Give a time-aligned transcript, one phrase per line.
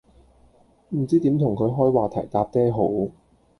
[0.95, 2.71] 唔知點同佢開話題搭嗲
[3.07, 3.13] 好